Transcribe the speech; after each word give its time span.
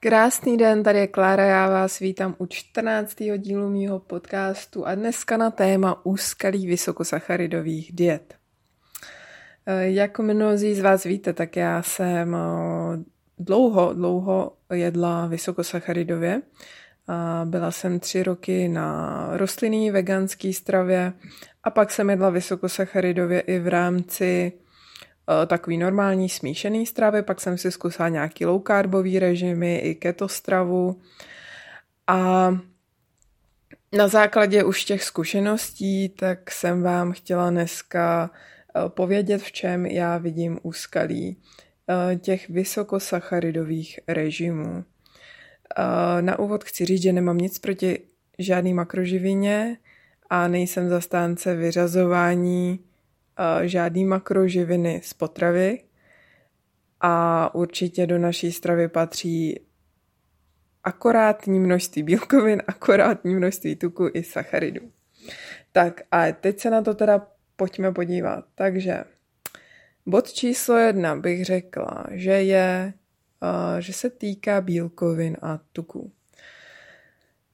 Krásný 0.00 0.56
den, 0.56 0.82
tady 0.82 0.98
je 0.98 1.06
Klára, 1.06 1.44
já 1.44 1.68
vás 1.68 1.98
vítám 1.98 2.34
u 2.38 2.46
14. 2.46 3.16
dílu 3.38 3.68
mýho 3.68 3.98
podcastu 3.98 4.86
a 4.86 4.94
dneska 4.94 5.36
na 5.36 5.50
téma 5.50 6.06
úskalí 6.06 6.66
vysokosacharidových 6.66 7.92
diet. 7.92 8.34
Eh, 9.66 9.90
jak 9.90 10.18
mnozí 10.18 10.74
z 10.74 10.80
vás 10.80 11.04
víte, 11.04 11.32
tak 11.32 11.56
já 11.56 11.82
jsem 11.82 12.34
eh, 12.34 12.38
dlouho, 13.38 13.92
dlouho 13.94 14.52
jedla 14.74 15.26
vysokosacharidově. 15.26 16.42
Byla 17.44 17.70
jsem 17.70 18.00
tři 18.00 18.22
roky 18.22 18.68
na 18.68 19.28
rostlinný 19.32 19.90
veganský 19.90 20.52
stravě 20.52 21.12
a 21.64 21.70
pak 21.70 21.90
jsem 21.90 22.10
jedla 22.10 22.30
vysokosacharidově 22.30 23.40
i 23.40 23.58
v 23.58 23.68
rámci 23.68 24.52
takový 25.46 25.78
normální 25.78 26.28
smíšený 26.28 26.86
stravy, 26.86 27.22
pak 27.22 27.40
jsem 27.40 27.58
si 27.58 27.70
zkusila 27.70 28.08
nějaký 28.08 28.46
low 28.46 28.62
carbový 28.66 29.18
režimy 29.18 29.78
i 29.78 29.94
keto 29.94 30.28
stravu 30.28 31.00
a 32.06 32.50
na 33.92 34.08
základě 34.08 34.64
už 34.64 34.84
těch 34.84 35.04
zkušeností, 35.04 36.08
tak 36.08 36.50
jsem 36.50 36.82
vám 36.82 37.12
chtěla 37.12 37.50
dneska 37.50 38.30
eh, 38.30 38.88
povědět, 38.88 39.42
v 39.42 39.52
čem 39.52 39.86
já 39.86 40.18
vidím 40.18 40.58
úskalí 40.62 41.36
eh, 41.88 42.16
těch 42.16 42.48
vysokosacharidových 42.48 44.00
režimů. 44.08 44.84
Na 46.20 46.38
úvod 46.38 46.64
chci 46.64 46.84
říct, 46.84 47.02
že 47.02 47.12
nemám 47.12 47.38
nic 47.38 47.58
proti 47.58 48.00
žádný 48.38 48.74
makroživině 48.74 49.76
a 50.30 50.48
nejsem 50.48 50.88
zastánce 50.88 51.56
vyřazování 51.56 52.87
žádný 53.62 54.04
makroživiny 54.04 55.00
z 55.04 55.14
potravy 55.14 55.84
a 57.00 57.54
určitě 57.54 58.06
do 58.06 58.18
naší 58.18 58.52
stravy 58.52 58.88
patří 58.88 59.60
akorátní 60.84 61.60
množství 61.60 62.02
bílkovin, 62.02 62.62
akorátní 62.66 63.34
množství 63.34 63.76
tuku 63.76 64.10
i 64.14 64.22
sacharidů. 64.22 64.90
Tak 65.72 66.00
a 66.10 66.32
teď 66.32 66.58
se 66.58 66.70
na 66.70 66.82
to 66.82 66.94
teda 66.94 67.26
pojďme 67.56 67.92
podívat. 67.92 68.44
Takže 68.54 69.04
bod 70.06 70.32
číslo 70.32 70.76
jedna 70.76 71.16
bych 71.16 71.44
řekla, 71.44 72.04
že 72.10 72.32
je, 72.32 72.92
že 73.78 73.92
se 73.92 74.10
týká 74.10 74.60
bílkovin 74.60 75.36
a 75.42 75.58
tuku. 75.72 76.12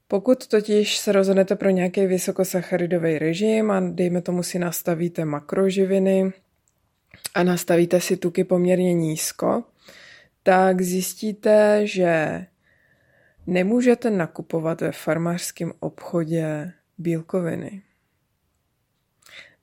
Pokud 0.09 0.47
totiž 0.47 0.99
se 0.99 1.13
rozhodnete 1.13 1.57
pro 1.57 1.71
nějaký 1.71 2.07
vysokosacharidový 2.07 3.19
režim 3.19 3.71
a 3.71 3.81
dejme 3.81 4.23
tomu 4.23 4.43
si 4.43 4.59
nastavíte 4.59 5.25
makroživiny 5.25 6.33
a 7.35 7.43
nastavíte 7.43 8.01
si 8.01 8.17
tuky 8.17 8.45
poměrně 8.45 8.95
nízko, 8.95 9.65
tak 10.43 10.83
zjistíte, 10.83 11.81
že 11.87 12.47
nemůžete 13.47 14.11
nakupovat 14.11 14.81
ve 14.81 14.93
farmářském 14.93 15.73
obchodě 15.81 16.73
bílkoviny. 16.99 17.83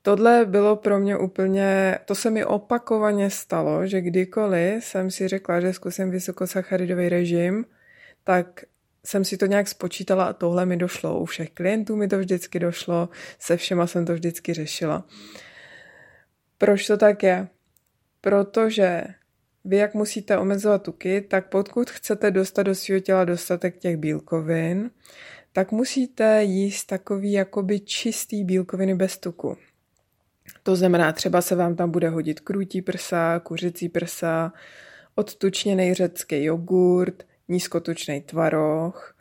Tohle 0.01 0.45
bylo 0.45 0.75
pro 0.75 0.99
mě 0.99 1.17
úplně, 1.17 1.99
to 2.05 2.15
se 2.15 2.29
mi 2.29 2.45
opakovaně 2.45 3.29
stalo, 3.29 3.87
že 3.87 4.01
kdykoliv 4.01 4.83
jsem 4.83 5.11
si 5.11 5.27
řekla, 5.27 5.59
že 5.59 5.73
zkusím 5.73 6.11
vysokosacharidový 6.11 7.09
režim, 7.09 7.65
tak 8.23 8.63
jsem 9.05 9.25
si 9.25 9.37
to 9.37 9.45
nějak 9.45 9.67
spočítala 9.67 10.25
a 10.25 10.33
tohle 10.33 10.65
mi 10.65 10.77
došlo. 10.77 11.19
U 11.19 11.25
všech 11.25 11.49
klientů 11.49 11.95
mi 11.95 12.07
to 12.07 12.19
vždycky 12.19 12.59
došlo, 12.59 13.09
se 13.39 13.57
všema 13.57 13.87
jsem 13.87 14.05
to 14.05 14.13
vždycky 14.13 14.53
řešila. 14.53 15.07
Proč 16.57 16.87
to 16.87 16.97
tak 16.97 17.23
je? 17.23 17.47
Protože 18.21 19.03
vy, 19.65 19.77
jak 19.77 19.93
musíte 19.93 20.37
omezovat 20.37 20.83
tuky, 20.83 21.21
tak 21.21 21.49
pokud 21.49 21.89
chcete 21.89 22.31
dostat 22.31 22.63
do 22.63 22.75
svého 22.75 22.99
těla 22.99 23.25
dostatek 23.25 23.77
těch 23.77 23.97
bílkovin, 23.97 24.91
tak 25.53 25.71
musíte 25.71 26.43
jíst 26.43 26.85
takový 26.85 27.31
jakoby 27.31 27.79
čistý 27.79 28.43
bílkoviny 28.43 28.95
bez 28.95 29.17
tuku. 29.17 29.57
To 30.63 30.75
znamená, 30.75 31.11
třeba 31.11 31.41
se 31.41 31.55
vám 31.55 31.75
tam 31.75 31.91
bude 31.91 32.09
hodit 32.09 32.39
krutí 32.39 32.81
prsa, 32.81 33.39
kuřecí 33.39 33.89
prsa, 33.89 34.53
odtučněný 35.15 35.93
řecký 35.93 36.43
jogurt, 36.43 37.23
nízkotučný 37.51 38.21
tvaroh 38.21 39.15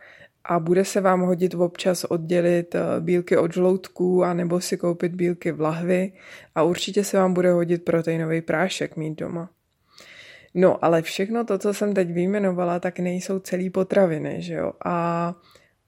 a 0.44 0.58
bude 0.58 0.84
se 0.84 1.00
vám 1.00 1.20
hodit 1.20 1.54
občas 1.54 2.04
oddělit 2.04 2.74
eh, 2.74 2.80
bílky 3.00 3.36
od 3.36 3.54
žloutků 3.54 4.24
a 4.24 4.34
nebo 4.34 4.60
si 4.60 4.76
koupit 4.76 5.14
bílky 5.14 5.52
v 5.52 5.60
lahvi 5.60 6.12
a 6.54 6.62
určitě 6.62 7.04
se 7.04 7.16
vám 7.18 7.34
bude 7.34 7.52
hodit 7.52 7.84
proteinový 7.84 8.40
prášek 8.40 8.96
mít 8.96 9.18
doma. 9.18 9.50
No, 10.54 10.84
ale 10.84 11.02
všechno 11.02 11.44
to, 11.44 11.58
co 11.58 11.74
jsem 11.74 11.94
teď 11.94 12.12
vyjmenovala, 12.12 12.80
tak 12.80 12.98
nejsou 12.98 13.38
celý 13.38 13.70
potraviny, 13.70 14.42
že 14.42 14.54
jo? 14.54 14.72
A 14.84 15.34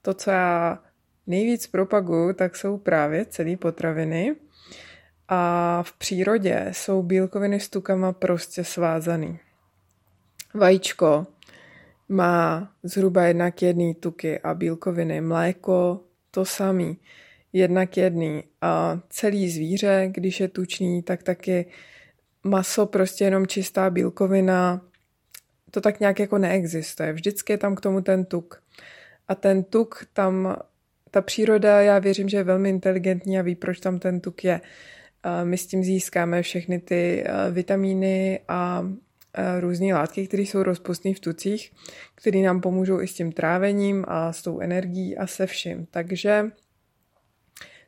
to, 0.01 0.13
co 0.13 0.31
já 0.31 0.79
nejvíc 1.27 1.67
propaguju, 1.67 2.33
tak 2.33 2.55
jsou 2.55 2.77
právě 2.77 3.25
celý 3.25 3.55
potraviny. 3.55 4.35
A 5.27 5.83
v 5.83 5.93
přírodě 5.93 6.67
jsou 6.71 7.03
bílkoviny 7.03 7.59
s 7.59 7.69
tukama 7.69 8.13
prostě 8.13 8.63
svázaný. 8.63 9.39
Vajíčko, 10.53 11.27
má 12.13 12.71
zhruba 12.83 13.23
jednak 13.23 13.61
jedný 13.61 13.95
tuky 13.95 14.39
a 14.39 14.53
bílkoviny. 14.53 15.21
Mléko 15.21 16.03
to 16.31 16.45
samý, 16.45 16.97
jednak 17.53 17.97
jedný. 17.97 18.43
A 18.61 18.99
celý 19.09 19.49
zvíře, 19.49 20.07
když 20.11 20.39
je 20.39 20.47
tučný, 20.47 21.03
tak 21.03 21.23
taky 21.23 21.65
maso 22.43 22.85
prostě 22.85 23.23
jenom 23.23 23.47
čistá 23.47 23.89
bílkovina, 23.89 24.81
to 25.71 25.81
tak 25.81 25.99
nějak 25.99 26.19
jako 26.19 26.37
neexistuje. 26.37 27.13
Vždycky 27.13 27.53
je 27.53 27.57
tam 27.57 27.75
k 27.75 27.81
tomu 27.81 28.01
ten 28.01 28.25
tuk. 28.25 28.63
A 29.27 29.35
ten 29.35 29.63
tuk 29.63 30.05
tam, 30.13 30.55
ta 31.11 31.21
příroda, 31.21 31.81
já 31.81 31.99
věřím, 31.99 32.29
že 32.29 32.37
je 32.37 32.43
velmi 32.43 32.69
inteligentní 32.69 33.39
a 33.39 33.41
ví, 33.41 33.55
proč 33.55 33.79
tam 33.79 33.99
ten 33.99 34.19
tuk 34.19 34.43
je. 34.43 34.61
My 35.43 35.57
s 35.57 35.67
tím 35.67 35.83
získáme 35.83 36.41
všechny 36.41 36.79
ty 36.79 37.23
eh, 37.25 37.51
vitamíny 37.51 38.39
a 38.47 38.87
různé 39.59 39.93
látky, 39.93 40.27
které 40.27 40.43
jsou 40.43 40.63
rozpustné 40.63 41.13
v 41.13 41.19
tucích, 41.19 41.71
které 42.15 42.39
nám 42.39 42.61
pomůžou 42.61 43.01
i 43.01 43.07
s 43.07 43.13
tím 43.13 43.31
trávením 43.31 44.05
a 44.07 44.33
s 44.33 44.41
tou 44.41 44.59
energií 44.59 45.17
a 45.17 45.27
se 45.27 45.47
vším. 45.47 45.85
Takže 45.91 46.45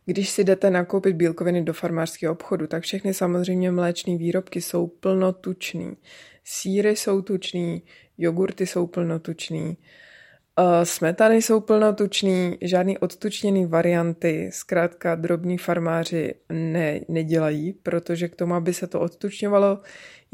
když 0.05 0.29
si 0.29 0.43
jdete 0.43 0.69
nakoupit 0.69 1.15
bílkoviny 1.15 1.61
do 1.61 1.73
farmářského 1.73 2.33
obchodu, 2.33 2.67
tak 2.67 2.83
všechny 2.83 3.13
samozřejmě 3.13 3.71
mléčné 3.71 4.17
výrobky 4.17 4.61
jsou 4.61 4.87
plnotučný. 4.87 5.97
Síry 6.43 6.95
jsou 6.95 7.21
tučný, 7.21 7.83
jogurty 8.17 8.67
jsou 8.67 8.87
plnotučný, 8.87 9.77
eh, 10.59 10.85
smetany 10.85 11.41
jsou 11.41 11.59
plnotučný, 11.59 12.57
žádný 12.61 12.97
odtučněný 12.97 13.65
varianty, 13.65 14.49
zkrátka 14.53 15.15
drobní 15.15 15.57
farmáři 15.57 16.33
ne, 16.49 16.99
nedělají, 17.07 17.73
protože 17.73 18.27
k 18.27 18.35
tomu, 18.35 18.53
aby 18.53 18.73
se 18.73 18.87
to 18.87 18.99
odtučňovalo, 18.99 19.81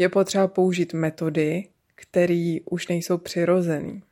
je 0.02 0.10
potřeba 0.10 0.48
použít 0.48 0.94
metody, 0.94 1.68
které 1.96 2.58
už 2.66 2.88
nejsou 2.88 3.18
přirozený. 3.18 4.04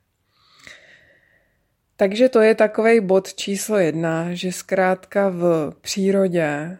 Takže 1.95 2.29
to 2.29 2.41
je 2.41 2.55
takový 2.55 3.00
bod 3.00 3.33
číslo 3.33 3.77
jedna, 3.77 4.33
že 4.33 4.51
zkrátka 4.51 5.29
v 5.29 5.73
přírodě, 5.81 6.78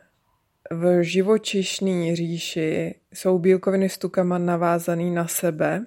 v 0.72 1.04
živočišné 1.04 2.16
říši 2.16 2.96
jsou 3.14 3.40
bílkoviny 3.40 3.90
s 3.90 3.98
tukama 3.98 4.38
navázaný 4.38 5.12
na 5.12 5.28
sebe 5.28 5.86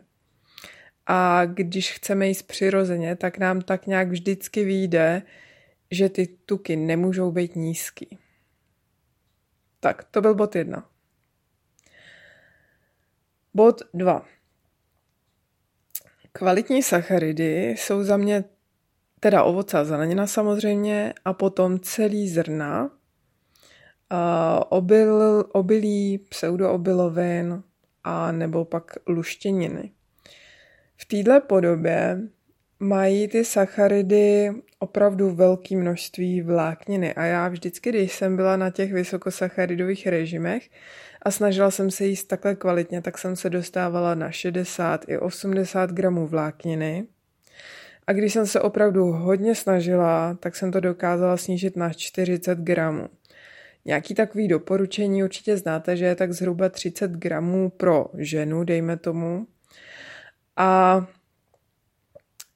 a 1.06 1.44
když 1.44 1.92
chceme 1.92 2.28
jíst 2.28 2.42
přirozeně, 2.42 3.16
tak 3.16 3.38
nám 3.38 3.60
tak 3.60 3.86
nějak 3.86 4.08
vždycky 4.08 4.64
vyjde, 4.64 5.22
že 5.90 6.08
ty 6.08 6.26
tuky 6.26 6.76
nemůžou 6.76 7.32
být 7.32 7.56
nízký. 7.56 8.18
Tak, 9.80 10.04
to 10.04 10.20
byl 10.20 10.34
bod 10.34 10.56
jedna. 10.56 10.91
Bod 13.54 13.82
2. 13.94 14.24
Kvalitní 16.32 16.82
sacharidy 16.82 17.70
jsou 17.70 18.02
za 18.02 18.16
mě 18.16 18.44
teda 19.20 19.42
ovoce 19.42 19.78
a 19.78 19.84
zelenina 19.84 20.26
samozřejmě 20.26 21.14
a 21.24 21.32
potom 21.32 21.80
celý 21.80 22.28
zrna, 22.28 22.90
obil, 24.68 25.44
obilí, 25.52 26.18
pseudoobilovin 26.18 27.62
a 28.04 28.32
nebo 28.32 28.64
pak 28.64 28.92
luštěniny. 29.06 29.92
V 30.96 31.04
této 31.04 31.46
podobě 31.46 32.20
mají 32.80 33.28
ty 33.28 33.44
sacharidy 33.44 34.50
opravdu 34.78 35.30
velké 35.30 35.76
množství 35.76 36.42
vlákniny 36.42 37.14
a 37.14 37.24
já 37.24 37.48
vždycky, 37.48 37.88
když 37.90 38.12
jsem 38.12 38.36
byla 38.36 38.56
na 38.56 38.70
těch 38.70 38.92
vysokosacharidových 38.92 40.06
režimech 40.06 40.70
a 41.22 41.30
snažila 41.30 41.70
jsem 41.70 41.90
se 41.90 42.04
jíst 42.04 42.24
takhle 42.24 42.54
kvalitně, 42.54 43.02
tak 43.02 43.18
jsem 43.18 43.36
se 43.36 43.50
dostávala 43.50 44.14
na 44.14 44.30
60 44.30 45.04
i 45.08 45.18
80 45.18 45.90
gramů 45.90 46.26
vlákniny. 46.26 47.06
A 48.06 48.12
když 48.12 48.32
jsem 48.32 48.46
se 48.46 48.60
opravdu 48.60 49.04
hodně 49.04 49.54
snažila, 49.54 50.34
tak 50.40 50.56
jsem 50.56 50.72
to 50.72 50.80
dokázala 50.80 51.36
snížit 51.36 51.76
na 51.76 51.92
40 51.92 52.58
gramů. 52.58 53.08
Nějaký 53.84 54.14
takový 54.14 54.48
doporučení 54.48 55.24
určitě 55.24 55.56
znáte, 55.56 55.96
že 55.96 56.04
je 56.04 56.14
tak 56.14 56.32
zhruba 56.32 56.68
30 56.68 57.10
gramů 57.10 57.70
pro 57.70 58.06
ženu, 58.18 58.64
dejme 58.64 58.96
tomu. 58.96 59.46
A 60.56 61.06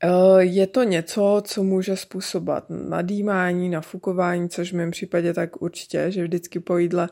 Eh, 0.05 0.45
je 0.45 0.67
to 0.67 0.83
něco, 0.83 1.43
co 1.47 1.63
může 1.63 1.97
způsobovat 1.97 2.65
nadýmání, 2.71 3.69
nafukování, 3.69 4.49
což 4.49 4.73
v 4.73 4.77
mém 4.77 4.91
případě 4.91 5.35
tak 5.35 5.63
určitě, 5.63 6.11
že 6.11 6.23
vždycky 6.23 6.61
po 6.61 6.79
jídle 6.79 7.09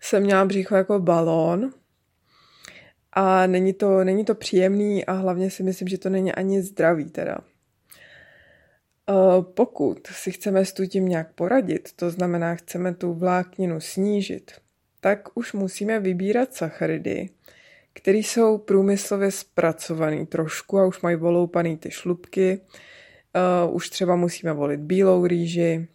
jsem 0.00 0.22
měla 0.22 0.44
břicho 0.44 0.76
jako 0.76 0.98
balón 0.98 1.70
a 3.12 3.46
není 3.46 3.72
to, 3.72 4.04
není 4.04 4.24
to 4.24 4.34
příjemný 4.34 5.04
a 5.04 5.12
hlavně 5.12 5.50
si 5.50 5.62
myslím, 5.62 5.88
že 5.88 5.98
to 5.98 6.10
není 6.10 6.32
ani 6.32 6.62
zdravý 6.62 7.10
teda. 7.10 7.38
Eh, 9.10 9.42
pokud 9.54 10.06
si 10.06 10.30
chceme 10.30 10.64
s 10.64 10.74
tím 10.88 11.08
nějak 11.08 11.32
poradit, 11.34 11.92
to 11.96 12.10
znamená, 12.10 12.54
chceme 12.54 12.94
tu 12.94 13.12
vlákninu 13.14 13.80
snížit, 13.80 14.52
tak 15.00 15.28
už 15.34 15.52
musíme 15.52 16.00
vybírat 16.00 16.54
sacharidy, 16.54 17.30
které 17.92 18.18
jsou 18.18 18.58
průmyslově 18.58 19.30
zpracované 19.30 20.26
trošku 20.26 20.78
a 20.78 20.86
už 20.86 21.00
mají 21.00 21.16
voloupaný 21.16 21.76
ty 21.76 21.90
šlubky. 21.90 22.60
Uh, 23.66 23.74
už 23.74 23.90
třeba 23.90 24.16
musíme 24.16 24.52
volit 24.52 24.80
bílou 24.80 25.26
rýži 25.26 25.88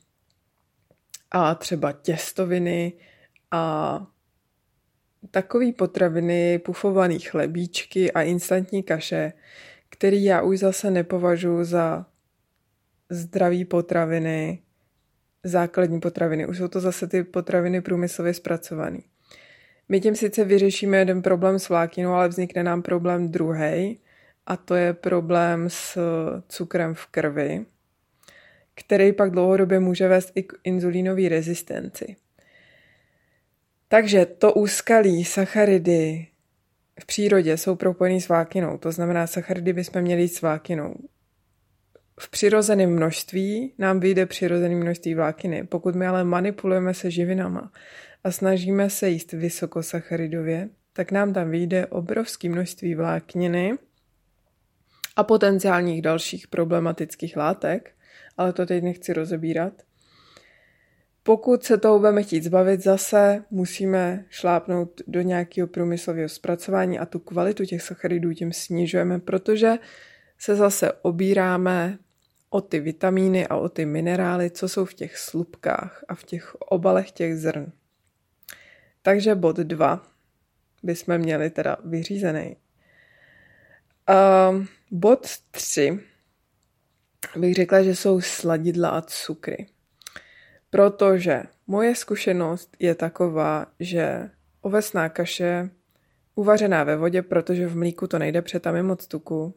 a 1.32 1.56
třeba 1.56 1.92
těstoviny 1.92 2.94
a 3.56 4.08
takové 5.32 5.72
potraviny, 5.72 6.60
pufované 6.60 7.20
chlebíčky 7.20 8.12
a 8.12 8.22
instantní 8.22 8.84
kaše, 8.84 9.34
který 9.90 10.24
já 10.24 10.42
už 10.42 10.60
zase 10.60 10.92
nepovažuji 10.92 11.64
za 11.64 12.06
zdraví 13.10 13.66
potraviny, 13.66 14.62
základní 15.44 16.00
potraviny. 16.00 16.48
Už 16.48 16.58
jsou 16.58 16.68
to 16.68 16.80
zase 16.80 17.08
ty 17.08 17.24
potraviny 17.24 17.82
průmyslově 17.82 18.34
zpracované. 18.34 19.00
My 19.90 20.02
tím 20.02 20.16
sice 20.16 20.44
vyřešíme 20.44 20.98
jeden 20.98 21.22
problém 21.22 21.60
s 21.60 21.70
vlákinou, 21.70 22.12
ale 22.12 22.28
vznikne 22.28 22.64
nám 22.64 22.82
problém 22.82 23.32
druhý, 23.32 24.00
a 24.46 24.58
to 24.58 24.76
je 24.76 24.94
problém 24.94 25.70
s 25.70 25.98
cukrem 26.50 26.94
v 26.94 27.06
krvi, 27.06 27.66
který 28.76 29.14
pak 29.14 29.32
dlouhodobě 29.32 29.80
může 29.80 30.08
vést 30.08 30.32
i 30.36 30.44
k 30.44 30.54
inzulínové 30.64 31.30
rezistenci. 31.30 32.16
Takže 33.88 34.26
to 34.26 34.54
úskalí 34.54 35.26
sacharidy 35.26 36.28
v 37.00 37.06
přírodě 37.06 37.58
jsou 37.58 37.76
propojený 37.76 38.22
s 38.22 38.28
vlákinou, 38.28 38.78
to 38.78 38.92
znamená, 38.92 39.28
sacharidy 39.28 39.74
bychom 39.74 40.02
měli 40.02 40.28
s 40.28 40.42
vlákinou. 40.42 40.96
V 42.20 42.30
přirozeném 42.30 42.96
množství 42.96 43.74
nám 43.78 44.00
vyjde 44.00 44.26
přirozené 44.26 44.76
množství 44.76 45.16
vlákiny. 45.16 45.64
Pokud 45.64 45.96
my 45.96 46.08
ale 46.08 46.24
manipulujeme 46.24 46.94
se 46.94 47.12
živinama 47.12 47.72
a 48.24 48.32
snažíme 48.32 48.90
se 48.90 49.10
jíst 49.10 49.32
vysokosacharidově, 49.32 50.70
tak 50.94 51.12
nám 51.12 51.34
tam 51.34 51.50
vyjde 51.50 51.86
obrovské 51.86 52.50
množství 52.50 52.96
vlákniny 52.96 53.78
a 55.16 55.24
potenciálních 55.24 56.02
dalších 56.02 56.48
problematických 56.48 57.38
látek, 57.38 57.92
ale 58.38 58.54
to 58.54 58.66
teď 58.66 58.84
nechci 58.84 59.14
rozebírat. 59.14 59.74
Pokud 61.28 61.64
se 61.64 61.78
toho 61.78 62.00
budeme 62.00 62.24
chtít 62.24 62.44
zbavit, 62.44 62.84
zase 62.84 63.44
musíme 63.52 64.26
šlápnout 64.30 65.02
do 65.08 65.22
nějakého 65.22 65.68
průmyslového 65.68 66.30
zpracování 66.30 67.00
a 67.00 67.06
tu 67.06 67.20
kvalitu 67.20 67.66
těch 67.66 67.82
sacharidů 67.82 68.34
tím 68.34 68.54
snižujeme, 68.54 69.20
protože 69.20 69.74
se 70.38 70.56
zase 70.56 70.94
obíráme 70.94 71.98
o 72.50 72.62
ty 72.62 72.80
vitamíny 72.80 73.48
a 73.48 73.56
o 73.56 73.70
ty 73.70 73.86
minerály, 73.86 74.52
co 74.52 74.70
jsou 74.70 74.86
v 74.86 74.94
těch 74.94 75.18
slupkách 75.18 76.04
a 76.08 76.16
v 76.16 76.24
těch 76.24 76.56
obalech 76.56 77.12
těch 77.12 77.38
zrn. 77.38 77.72
Takže 79.02 79.36
bod 79.36 79.56
2 79.58 80.08
bychom 80.84 81.18
měli 81.18 81.50
teda 81.50 81.78
vyřízený. 81.86 82.56
Uh, 84.10 84.66
bod 84.92 85.28
3 85.52 86.00
bych 87.36 87.54
řekla, 87.54 87.84
že 87.84 87.96
jsou 87.96 88.22
sladidla 88.22 88.90
a 88.90 89.02
cukry. 89.02 89.68
Protože 90.76 91.44
moje 91.68 91.96
zkušenost 91.96 92.78
je 92.80 92.96
taková, 92.96 93.66
že 93.80 94.30
ovesná 94.62 95.10
kaše 95.10 95.70
uvařená 96.36 96.84
ve 96.84 96.98
vodě, 96.98 97.22
protože 97.22 97.68
v 97.68 97.76
mlíku 97.76 98.08
to 98.08 98.20
nejde, 98.20 98.42
protože 98.42 98.60
tam 98.60 98.76
je 98.76 98.84
moc 98.84 99.08
tuku, 99.08 99.54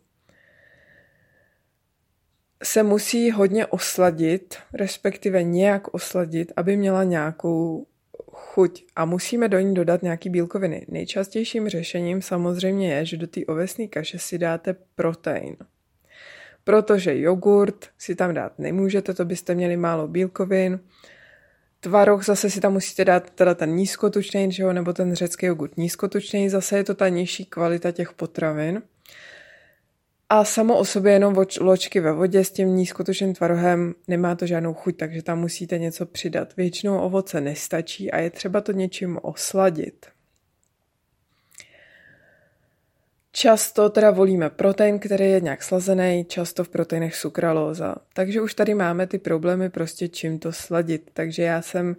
se 2.63 2.83
musí 2.83 3.31
hodně 3.31 3.67
osladit, 3.67 4.57
respektive 4.73 5.43
nějak 5.43 5.95
osladit, 5.95 6.53
aby 6.57 6.77
měla 6.77 7.05
nějakou 7.05 7.87
chuť 8.33 8.85
a 8.97 9.05
musíme 9.05 9.49
do 9.49 9.59
ní 9.59 9.75
dodat 9.75 10.03
nějaký 10.03 10.31
bílkoviny. 10.31 10.87
Nejčastějším 10.89 11.69
řešením 11.69 12.23
samozřejmě 12.23 12.95
je, 12.95 13.05
že 13.05 13.17
do 13.17 13.27
té 13.27 13.41
ovesné 13.47 13.87
kaše 13.87 14.19
si 14.19 14.39
dáte 14.39 14.77
protein. 14.95 15.57
Protože 16.69 17.19
jogurt 17.19 17.87
si 17.99 18.15
tam 18.15 18.35
dát 18.35 18.59
nemůžete, 18.59 19.15
to 19.15 19.25
byste 19.25 19.55
měli 19.55 19.77
málo 19.77 20.09
bílkovin. 20.09 20.81
Tvaroh 21.81 22.25
zase 22.25 22.51
si 22.51 22.61
tam 22.61 22.73
musíte 22.73 23.05
dát 23.05 23.31
teda 23.31 23.55
ten 23.55 23.71
nízkotučný, 23.71 24.53
že 24.53 24.63
jo, 24.63 24.73
nebo 24.73 24.93
ten 24.93 25.15
řecký 25.15 25.47
jogurt 25.47 25.77
nízkotučný, 25.77 26.49
zase 26.49 26.77
je 26.77 26.85
to 26.85 26.95
ta 26.95 27.09
nižší 27.09 27.45
kvalita 27.45 27.93
těch 27.93 28.13
potravin. 28.13 28.83
A 30.29 30.45
samo 30.45 30.79
o 30.79 30.85
sobě 30.85 31.13
jenom 31.13 31.37
ločky 31.61 32.01
ve 32.01 32.13
vodě 32.13 32.45
s 32.45 32.51
tím 32.51 32.77
nízkotučným 32.77 33.35
tvarohem 33.35 33.95
nemá 34.09 34.35
to 34.35 34.47
žádnou 34.47 34.75
chuť, 34.75 34.97
takže 34.97 35.23
tam 35.23 35.39
musíte 35.41 35.79
něco 35.79 36.07
přidat. 36.07 36.57
Většinou 36.57 36.99
ovoce 36.99 37.41
nestačí 37.41 38.11
a 38.11 38.19
je 38.19 38.31
třeba 38.31 38.61
to 38.61 38.73
něčím 38.73 39.19
osladit. 39.23 40.07
Často 43.39 43.91
teda 43.91 44.11
volíme 44.11 44.51
protein, 44.51 44.99
který 44.99 45.25
je 45.25 45.41
nějak 45.41 45.63
slazený, 45.63 46.25
často 46.29 46.65
v 46.65 46.69
proteinech 46.69 47.17
sukralóza. 47.17 47.95
Takže 48.15 48.41
už 48.41 48.55
tady 48.55 48.75
máme 48.75 49.07
ty 49.07 49.19
problémy 49.19 49.71
prostě 49.71 50.09
čím 50.09 50.39
to 50.39 50.53
sladit. 50.53 51.11
Takže 51.13 51.43
já 51.43 51.63
jsem 51.63 51.97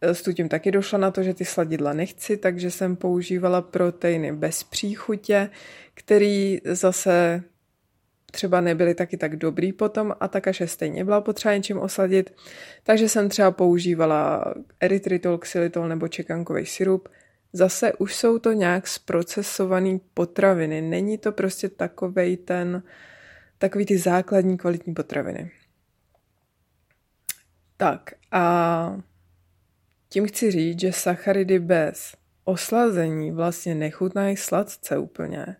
s 0.00 0.34
tím 0.34 0.48
taky 0.48 0.70
došla 0.70 0.98
na 0.98 1.10
to, 1.10 1.22
že 1.22 1.34
ty 1.34 1.44
sladidla 1.44 1.92
nechci, 1.92 2.36
takže 2.36 2.70
jsem 2.70 2.96
používala 2.96 3.62
proteiny 3.62 4.32
bez 4.32 4.64
příchutě, 4.64 5.50
který 5.94 6.58
zase 6.64 7.42
třeba 8.32 8.60
nebyly 8.60 8.94
taky 8.94 9.16
tak 9.16 9.36
dobrý 9.36 9.72
potom 9.72 10.14
a 10.20 10.28
ta 10.28 10.40
kaše 10.40 10.66
stejně 10.66 11.04
byla 11.04 11.20
potřeba 11.20 11.56
něčím 11.56 11.78
osladit, 11.78 12.34
takže 12.82 13.08
jsem 13.08 13.28
třeba 13.28 13.50
používala 13.50 14.54
erytritol, 14.80 15.38
xylitol 15.38 15.88
nebo 15.88 16.08
čekankový 16.08 16.66
syrup. 16.66 17.08
Zase 17.52 17.92
už 17.92 18.14
jsou 18.16 18.38
to 18.38 18.52
nějak 18.52 18.86
zprocesované 18.86 19.98
potraviny, 20.14 20.82
není 20.82 21.18
to 21.18 21.32
prostě 21.32 21.68
takovej 21.68 22.36
ten, 22.36 22.82
takový 23.58 23.86
ty 23.86 23.98
základní 23.98 24.58
kvalitní 24.58 24.94
potraviny. 24.94 25.50
Tak 27.76 28.10
a 28.30 28.96
tím 30.08 30.28
chci 30.28 30.50
říct, 30.50 30.80
že 30.80 30.92
sacharidy 30.92 31.58
bez 31.58 32.16
oslazení 32.44 33.32
vlastně 33.32 33.74
nechutnají 33.74 34.36
sladce 34.36 34.98
úplně. 34.98 35.56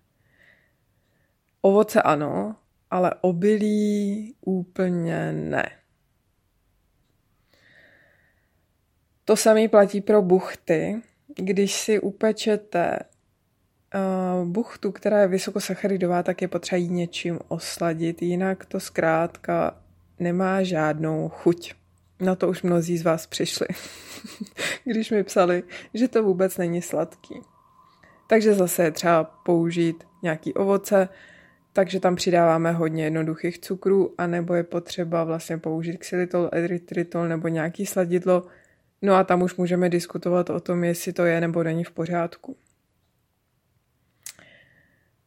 Ovoce 1.61 2.03
ano, 2.03 2.57
ale 2.91 3.15
obilí 3.21 4.35
úplně 4.41 5.33
ne. 5.33 5.71
To 9.25 9.37
samé 9.37 9.69
platí 9.69 10.01
pro 10.01 10.23
buchty. 10.23 11.03
Když 11.39 11.75
si 11.75 12.01
upečete 12.01 12.99
uh, 13.95 14.49
buchtu, 14.49 14.93
která 14.93 15.21
je 15.21 15.29
vysokosacharidová, 15.29 16.23
tak 16.23 16.43
je 16.43 16.49
potřeba 16.49 16.79
jí 16.79 16.89
něčím 16.89 17.39
osladit, 17.49 18.23
jinak 18.23 18.67
to 18.67 18.81
zkrátka 18.81 19.83
nemá 20.19 20.63
žádnou 20.63 21.29
chuť. 21.29 21.75
Na 22.21 22.35
to 22.35 22.49
už 22.49 22.63
mnozí 22.63 22.99
z 22.99 23.03
vás 23.03 23.27
přišli, 23.27 23.67
když 24.85 25.11
mi 25.11 25.25
psali, 25.25 25.63
že 25.95 26.09
to 26.09 26.23
vůbec 26.23 26.57
není 26.57 26.83
sladký. 26.83 27.35
Takže 28.29 28.55
zase 28.55 28.83
je 28.83 28.91
třeba 28.91 29.25
použít 29.25 30.05
nějaký 30.23 30.55
ovoce, 30.55 31.09
takže 31.73 32.01
tam 32.01 32.17
přidáváme 32.17 32.73
hodně 32.73 33.05
jednoduchých 33.05 33.59
cukrů, 33.59 34.15
anebo 34.19 34.55
je 34.55 34.63
potřeba 34.63 35.25
vlastně 35.25 35.59
použít 35.59 35.97
xylitol, 35.97 36.49
erytritol 36.53 37.29
nebo 37.29 37.49
nějaký 37.49 37.87
sladidlo. 37.87 38.43
No 39.03 39.15
a 39.15 39.25
tam 39.25 39.43
už 39.43 39.57
můžeme 39.57 39.89
diskutovat 39.89 40.51
o 40.51 40.61
tom, 40.61 40.85
jestli 40.85 41.13
to 41.13 41.25
je 41.25 41.41
nebo 41.41 41.63
není 41.63 41.85
v 41.85 41.91
pořádku. 41.91 42.57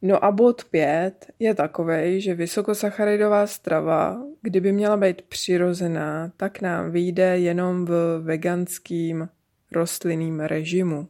No 0.02 0.24
a 0.24 0.30
bod 0.30 0.64
5 0.64 1.26
je 1.38 1.54
takový, 1.54 2.20
že 2.20 2.34
vysokosacharidová 2.34 3.46
strava, 3.46 4.22
kdyby 4.42 4.72
měla 4.72 4.96
být 4.96 5.22
přirozená, 5.22 6.32
tak 6.36 6.60
nám 6.60 6.90
vyjde 6.90 7.38
jenom 7.38 7.84
v 7.84 8.20
veganským 8.22 9.28
rostlinným 9.72 10.40
režimu. 10.40 11.08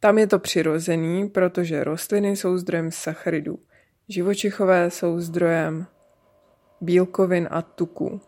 Tam 0.00 0.18
je 0.18 0.26
to 0.26 0.38
přirozený, 0.38 1.28
protože 1.28 1.84
rostliny 1.84 2.36
jsou 2.36 2.58
zdrojem 2.58 2.90
sacharidů. 2.90 3.58
Živočichové 4.08 4.90
jsou 4.90 5.20
zdrojem 5.20 5.86
bílkovin 6.80 7.48
a 7.50 7.62
tuků. 7.62 8.20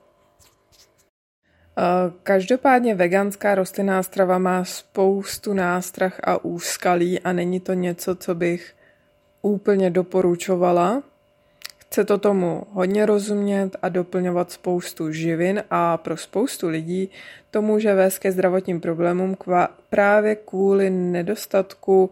Každopádně 2.23 2.95
veganská 2.95 3.55
rostlinná 3.55 4.03
strava 4.03 4.39
má 4.39 4.65
spoustu 4.65 5.55
nástrah 5.55 6.21
a 6.25 6.45
úskalí 6.45 7.21
a 7.21 7.33
není 7.33 7.61
to 7.61 7.73
něco, 7.73 8.15
co 8.15 8.35
bych 8.35 8.75
úplně 9.43 9.91
doporučovala. 9.91 11.03
Chce 11.79 12.05
to 12.05 12.19
tomu 12.19 12.63
hodně 12.73 13.07
rozumět 13.07 13.77
a 13.83 13.89
doplňovat 13.89 14.51
spoustu 14.51 15.13
živin 15.13 15.63
a 15.71 15.97
pro 15.97 16.17
spoustu 16.17 16.69
lidí 16.69 17.11
to 17.51 17.63
může 17.63 17.95
vést 17.95 18.19
ke 18.19 18.33
zdravotním 18.33 18.81
problémům 18.81 19.37
právě 19.91 20.37
kvůli 20.37 20.91
nedostatku 20.91 22.11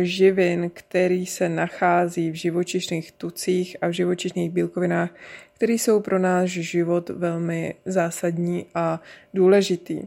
živin, 0.00 0.70
který 0.74 1.26
se 1.26 1.48
nachází 1.48 2.30
v 2.30 2.34
živočišných 2.34 3.12
tucích 3.12 3.76
a 3.80 3.88
v 3.88 3.92
živočišných 3.92 4.50
bílkovinách, 4.50 5.10
které 5.54 5.72
jsou 5.72 6.00
pro 6.00 6.18
náš 6.18 6.50
život 6.50 7.08
velmi 7.08 7.74
zásadní 7.84 8.66
a 8.74 9.00
důležitý. 9.34 10.02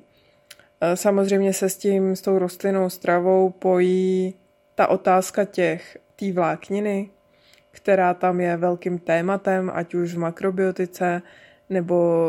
Eh, 0.81 0.95
samozřejmě 0.95 1.53
se 1.53 1.69
s 1.69 1.77
tím, 1.77 2.15
s 2.15 2.21
tou 2.21 2.39
rostlinnou 2.39 2.89
stravou 2.89 3.49
pojí 3.49 4.33
ta 4.75 4.87
otázka 4.87 5.45
těch, 5.45 5.97
té 6.15 6.31
vlákniny, 6.31 7.09
která 7.71 8.13
tam 8.13 8.39
je 8.39 8.57
velkým 8.57 8.99
tématem, 8.99 9.71
ať 9.73 9.93
už 9.93 10.13
v 10.13 10.19
makrobiotice, 10.19 11.21
nebo 11.69 12.27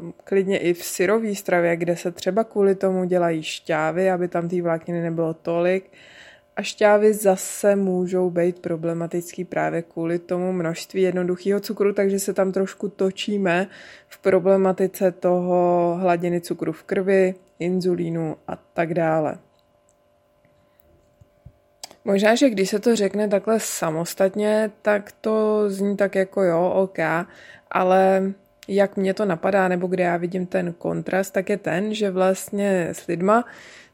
uh, 0.00 0.10
klidně 0.24 0.58
i 0.58 0.74
v 0.74 0.84
syrové 0.84 1.34
stravě, 1.34 1.76
kde 1.76 1.96
se 1.96 2.10
třeba 2.12 2.44
kvůli 2.44 2.74
tomu 2.74 3.04
dělají 3.04 3.42
šťávy, 3.42 4.10
aby 4.10 4.28
tam 4.28 4.48
té 4.48 4.62
vlákniny 4.62 5.02
nebylo 5.02 5.34
tolik. 5.34 5.90
A 6.60 6.62
šťávy 6.62 7.14
zase 7.14 7.76
můžou 7.76 8.30
být 8.30 8.58
problematický 8.58 9.44
právě 9.44 9.82
kvůli 9.82 10.18
tomu 10.18 10.52
množství 10.52 11.02
jednoduchého 11.02 11.60
cukru, 11.60 11.92
takže 11.92 12.18
se 12.18 12.34
tam 12.34 12.52
trošku 12.52 12.88
točíme 12.88 13.66
v 14.08 14.18
problematice 14.18 15.12
toho 15.12 15.96
hladiny 16.00 16.40
cukru 16.40 16.72
v 16.72 16.82
krvi, 16.82 17.34
inzulínu 17.58 18.36
a 18.48 18.56
tak 18.56 18.94
dále. 18.94 19.38
Možná, 22.04 22.34
že 22.34 22.50
když 22.50 22.70
se 22.70 22.78
to 22.78 22.96
řekne 22.96 23.28
takhle 23.28 23.60
samostatně, 23.60 24.70
tak 24.82 25.12
to 25.20 25.64
zní 25.70 25.96
tak 25.96 26.14
jako 26.14 26.42
jo, 26.42 26.72
ok, 26.74 26.98
ale 27.70 28.32
jak 28.68 28.96
mě 28.96 29.14
to 29.14 29.24
napadá, 29.24 29.68
nebo 29.68 29.86
kde 29.86 30.04
já 30.04 30.16
vidím 30.16 30.46
ten 30.46 30.72
kontrast, 30.72 31.32
tak 31.32 31.48
je 31.48 31.56
ten, 31.56 31.94
že 31.94 32.10
vlastně 32.10 32.88
s 32.92 33.06
lidma, 33.06 33.44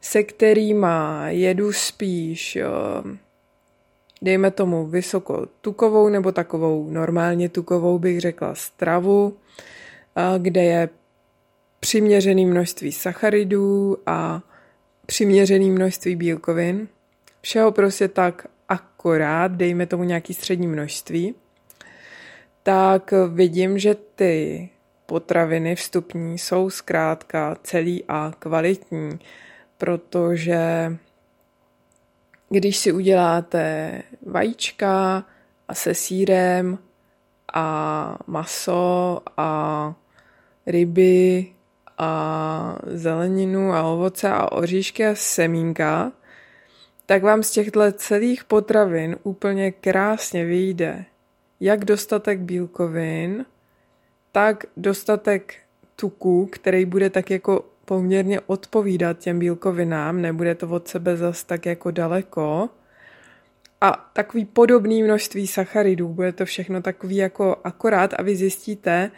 se 0.01 0.23
kterýma 0.23 1.23
jedu 1.29 1.73
spíš, 1.73 2.57
dejme 4.21 4.51
tomu 4.51 4.87
vysoko 4.87 5.47
tukovou 5.61 6.09
nebo 6.09 6.31
takovou 6.31 6.89
normálně 6.89 7.49
tukovou, 7.49 7.99
bych 7.99 8.21
řekla, 8.21 8.55
stravu, 8.55 9.37
kde 10.37 10.63
je 10.63 10.89
přiměřený 11.79 12.45
množství 12.45 12.91
sacharidů 12.91 13.97
a 14.05 14.41
přiměřený 15.05 15.71
množství 15.71 16.15
bílkovin, 16.15 16.87
všeho 17.41 17.71
prostě 17.71 18.07
tak 18.07 18.47
akorát, 18.69 19.51
dejme 19.51 19.85
tomu 19.85 20.03
nějaký 20.03 20.33
střední 20.33 20.67
množství, 20.67 21.35
tak 22.67 23.13
vidím, 23.27 23.79
že 23.79 23.95
ty 23.95 24.69
potraviny 25.05 25.75
vstupní 25.75 26.37
jsou 26.37 26.69
zkrátka 26.69 27.57
celý 27.63 28.03
a 28.07 28.31
kvalitní, 28.39 29.19
protože 29.77 30.61
když 32.49 32.77
si 32.77 32.91
uděláte 32.91 33.91
vajíčka 34.25 35.23
a 35.67 35.73
se 35.73 35.93
sírem 35.93 36.77
a 37.53 38.17
maso 38.27 39.21
a 39.37 39.93
ryby 40.65 41.47
a 41.97 42.75
zeleninu 42.85 43.73
a 43.73 43.83
ovoce 43.83 44.29
a 44.29 44.51
oříšky 44.51 45.05
a 45.05 45.15
semínka, 45.15 46.11
tak 47.05 47.23
vám 47.23 47.43
z 47.43 47.51
těchto 47.51 47.91
celých 47.91 48.43
potravin 48.43 49.15
úplně 49.23 49.71
krásně 49.71 50.45
vyjde 50.45 51.05
jak 51.59 51.85
dostatek 51.85 52.39
bílkovin, 52.39 53.45
tak 54.31 54.65
dostatek 54.77 55.55
tuku, 55.95 56.45
který 56.45 56.85
bude 56.85 57.09
tak 57.09 57.29
jako 57.29 57.65
poměrně 57.85 58.39
odpovídat 58.41 59.19
těm 59.19 59.39
bílkovinám, 59.39 60.21
nebude 60.21 60.55
to 60.55 60.67
od 60.67 60.87
sebe 60.87 61.17
zas 61.17 61.43
tak 61.43 61.65
jako 61.65 61.91
daleko. 61.91 62.69
A 63.81 64.09
takový 64.13 64.45
podobný 64.45 65.03
množství 65.03 65.47
sacharidů, 65.47 66.07
bude 66.07 66.31
to 66.31 66.45
všechno 66.45 66.81
takový 66.81 67.15
jako 67.15 67.57
akorát 67.63 68.13
a 68.17 68.21
vy 68.23 68.35
zjistíte, 68.35 69.11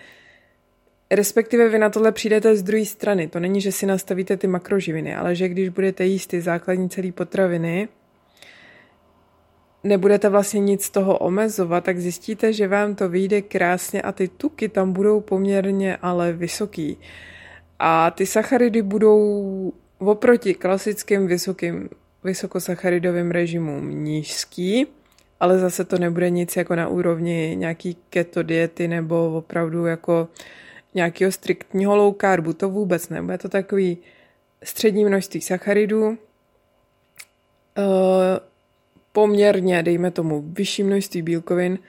respektive 1.12 1.70
vy 1.70 1.80
na 1.80 1.90
tohle 1.90 2.12
přijdete 2.12 2.56
z 2.56 2.64
druhé 2.64 2.86
strany. 2.86 3.28
To 3.28 3.40
není, 3.40 3.62
že 3.62 3.72
si 3.72 3.86
nastavíte 3.86 4.38
ty 4.38 4.48
makroživiny, 4.48 5.16
ale 5.16 5.36
že 5.36 5.48
když 5.48 5.70
budete 5.70 6.06
jíst 6.06 6.28
ty 6.28 6.42
základní 6.42 6.90
celé 6.90 7.12
potraviny, 7.12 7.88
nebudete 9.84 10.30
vlastně 10.30 10.60
nic 10.60 10.84
z 10.84 10.90
toho 10.90 11.18
omezovat, 11.18 11.84
tak 11.84 12.00
zjistíte, 12.00 12.54
že 12.54 12.68
vám 12.68 12.96
to 12.96 13.10
vyjde 13.10 13.42
krásně 13.42 14.02
a 14.02 14.12
ty 14.12 14.28
tuky 14.28 14.70
tam 14.70 14.94
budou 14.94 15.22
poměrně 15.22 15.98
ale 15.98 16.34
vysoký. 16.34 16.98
A 17.80 18.12
ty 18.12 18.26
sacharidy 18.26 18.82
budou 18.82 19.74
oproti 19.98 20.54
klasickým 20.54 21.28
vysokým, 21.28 21.90
vysokosacharidovým 22.24 23.32
režimům 23.32 24.04
nízký, 24.04 24.88
ale 25.40 25.60
zase 25.60 25.86
to 25.86 25.98
nebude 25.98 26.30
nic 26.30 26.56
jako 26.56 26.76
na 26.76 26.88
úrovni 26.88 27.56
nějaký 27.60 27.98
keto 28.10 28.44
diety 28.44 28.88
nebo 28.88 29.34
opravdu 29.38 29.86
jako 29.86 30.28
nějakého 30.96 31.32
striktního 31.32 31.96
low 31.96 32.16
carbu, 32.22 32.54
to 32.54 32.70
vůbec 32.70 33.10
nebude 33.10 33.38
to 33.38 33.50
takový 33.50 33.98
střední 34.64 35.06
množství 35.06 35.42
sacharidů, 35.42 36.18
poměrně, 39.12 39.84
dejme 39.84 40.12
tomu, 40.12 40.42
vyšší 40.42 40.84
množství 40.84 41.22
bílkovin 41.22 41.80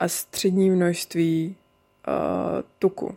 a 0.00 0.08
střední 0.08 0.70
množství 0.70 1.56
uh, 2.08 2.14
tuku. 2.78 3.16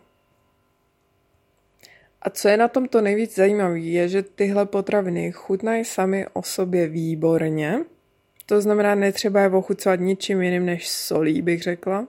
A 2.22 2.30
co 2.30 2.48
je 2.48 2.56
na 2.56 2.68
tom 2.68 2.88
to 2.88 3.00
nejvíc 3.00 3.34
zajímavé, 3.34 3.78
je, 3.78 4.08
že 4.08 4.22
tyhle 4.22 4.66
potraviny 4.66 5.32
chutnají 5.32 5.84
sami 5.84 6.26
o 6.32 6.42
sobě 6.42 6.88
výborně. 6.88 7.78
To 8.46 8.60
znamená, 8.60 8.94
netřeba 8.94 9.40
je 9.40 9.48
ochucovat 9.48 10.00
ničím 10.00 10.42
jiným 10.42 10.66
než 10.66 10.88
solí, 10.88 11.42
bych 11.42 11.62
řekla. 11.62 12.08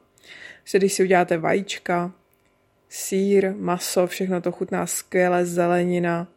Že 0.64 0.78
když 0.78 0.94
si 0.94 1.04
uděláte 1.04 1.38
vajíčka, 1.38 2.12
sír, 2.90 3.54
maso, 3.56 4.08
všechno 4.08 4.42
to 4.42 4.52
chutná 4.52 4.88
skvěle, 4.88 5.46
zelenina. 5.46 6.28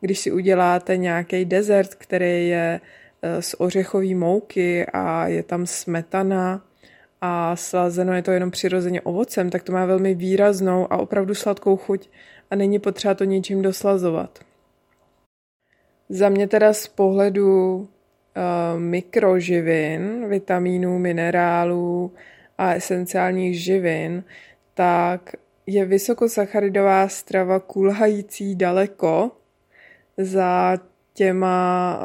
Když 0.00 0.18
si 0.18 0.32
uděláte 0.32 0.96
nějaký 0.96 1.44
dezert, 1.44 1.94
který 1.94 2.48
je 2.48 2.80
Eh, 2.80 2.99
z 3.40 3.54
ořechové 3.58 4.14
mouky 4.14 4.86
a 4.86 5.26
je 5.26 5.42
tam 5.42 5.66
smetana 5.66 6.64
a 7.20 7.56
slazeno 7.56 8.14
je 8.14 8.22
to 8.22 8.30
jenom 8.30 8.50
přirozeně 8.50 9.00
ovocem, 9.00 9.50
tak 9.50 9.62
to 9.62 9.72
má 9.72 9.86
velmi 9.86 10.14
výraznou 10.14 10.92
a 10.92 10.96
opravdu 10.96 11.34
sladkou 11.34 11.76
chuť 11.76 12.08
a 12.50 12.56
není 12.56 12.78
potřeba 12.78 13.14
to 13.14 13.24
ničím 13.24 13.62
doslazovat. 13.62 14.38
Za 16.08 16.28
mě 16.28 16.48
teda 16.48 16.72
z 16.72 16.86
pohledu 16.88 17.76
uh, 17.76 18.80
mikroživin, 18.80 20.28
vitamínů, 20.28 20.98
minerálů 20.98 22.12
a 22.58 22.74
esenciálních 22.74 23.62
živin, 23.62 24.24
tak 24.74 25.32
je 25.66 25.84
vysokosacharidová 25.84 27.08
strava 27.08 27.60
kulhající 27.60 28.54
daleko 28.54 29.30
za 30.16 30.78
těma 31.20 32.00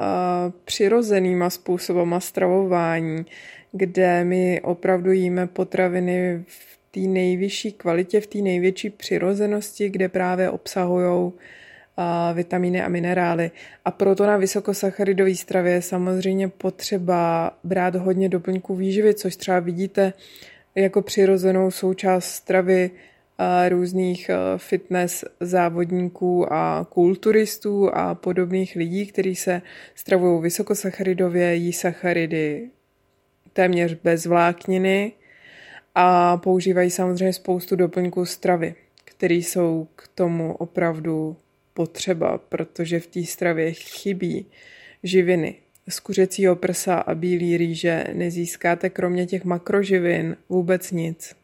přirozenýma 0.66 1.50
způsobama 1.50 2.20
stravování, 2.20 3.26
kde 3.72 4.24
my 4.24 4.62
opravdu 4.62 5.12
jíme 5.12 5.48
potraviny 5.48 6.44
v 6.48 6.78
té 6.92 7.00
nejvyšší 7.00 7.72
kvalitě, 7.72 8.22
v 8.22 8.28
té 8.28 8.38
největší 8.38 8.90
přirozenosti, 8.90 9.90
kde 9.90 10.10
právě 10.10 10.50
obsahují 10.50 11.32
vitamíny 12.34 12.82
a 12.82 12.90
minerály. 12.90 13.52
A 13.86 13.92
proto 13.92 14.28
na 14.28 14.38
vysokosacharidové 14.38 15.36
stravě 15.36 15.74
je 15.74 15.82
samozřejmě 15.82 16.48
potřeba 16.48 17.52
brát 17.64 17.96
hodně 17.96 18.30
doplňků 18.30 18.76
výživy, 18.76 19.14
což 19.14 19.36
třeba 19.36 19.60
vidíte 19.60 20.14
jako 20.76 21.02
přirozenou 21.02 21.72
součást 21.72 22.26
stravy 22.26 22.92
různých 23.70 24.30
eh, 24.30 24.36
fitness 24.58 25.26
závodníků 25.40 26.54
a 26.54 26.88
kulturistů 26.90 27.96
a 27.96 28.16
podobných 28.16 28.76
lidí, 28.76 29.06
kteří 29.06 29.36
se 29.36 29.62
stravují 29.96 30.42
vysokosacharidově, 30.42 31.56
jí 31.56 31.74
sacharidy 31.74 32.70
téměř 33.54 33.98
bez 34.04 34.26
vlákniny 34.26 35.12
a 35.96 36.38
používají 36.38 36.92
samozřejmě 36.92 37.34
spoustu 37.34 37.76
doplňků 37.76 38.26
stravy, 38.26 38.76
které 39.06 39.36
jsou 39.36 39.88
k 39.96 40.08
tomu 40.16 40.56
opravdu 40.56 41.38
potřeba, 41.74 42.38
protože 42.38 43.00
v 43.00 43.08
té 43.08 43.24
stravě 43.24 43.72
chybí 43.72 44.46
živiny. 45.04 45.56
Z 45.90 46.00
kuřecího 46.00 46.56
prsa 46.56 46.96
a 46.96 47.16
bílý 47.16 47.58
rýže 47.58 48.04
nezískáte 48.14 48.90
kromě 48.90 49.26
těch 49.26 49.46
makroživin 49.46 50.38
vůbec 50.50 50.92
nic. 50.92 51.36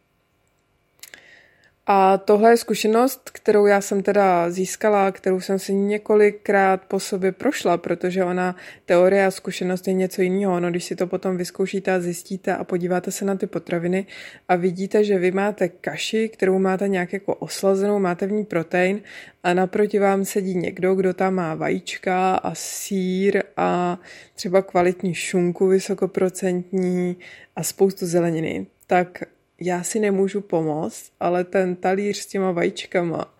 A 1.85 2.17
tohle 2.17 2.51
je 2.51 2.57
zkušenost, 2.57 3.29
kterou 3.29 3.65
já 3.65 3.81
jsem 3.81 4.03
teda 4.03 4.49
získala, 4.49 5.11
kterou 5.11 5.39
jsem 5.39 5.59
si 5.59 5.73
několikrát 5.73 6.81
po 6.85 6.99
sobě 6.99 7.31
prošla, 7.31 7.77
protože 7.77 8.23
ona, 8.23 8.55
teorie 8.85 9.25
a 9.25 9.31
zkušenost 9.31 9.87
je 9.87 9.93
něco 9.93 10.21
jiného. 10.21 10.59
No, 10.59 10.69
když 10.69 10.83
si 10.83 10.95
to 10.95 11.07
potom 11.07 11.37
vyzkoušíte 11.37 11.91
a 11.91 11.99
zjistíte 11.99 12.55
a 12.55 12.63
podíváte 12.63 13.11
se 13.11 13.25
na 13.25 13.35
ty 13.35 13.47
potraviny 13.47 14.05
a 14.47 14.55
vidíte, 14.55 15.03
že 15.03 15.19
vy 15.19 15.31
máte 15.31 15.69
kaši, 15.69 16.29
kterou 16.29 16.59
máte 16.59 16.87
nějak 16.87 17.13
jako 17.13 17.35
oslazenou, 17.35 17.99
máte 17.99 18.27
v 18.27 18.31
ní 18.31 18.45
protein 18.45 19.01
a 19.43 19.53
naproti 19.53 19.99
vám 19.99 20.25
sedí 20.25 20.55
někdo, 20.55 20.95
kdo 20.95 21.13
tam 21.13 21.33
má 21.33 21.55
vajíčka 21.55 22.35
a 22.35 22.55
sír 22.55 23.43
a 23.57 23.99
třeba 24.35 24.61
kvalitní 24.61 25.13
šunku 25.13 25.67
vysokoprocentní 25.67 27.17
a 27.55 27.63
spoustu 27.63 28.05
zeleniny, 28.05 28.67
tak 28.87 29.23
já 29.63 29.83
si 29.83 29.99
nemůžu 29.99 30.41
pomoct, 30.41 31.11
ale 31.19 31.43
ten 31.43 31.75
talíř 31.75 32.17
s 32.17 32.25
těma 32.25 32.51
vajíčkama 32.51 33.33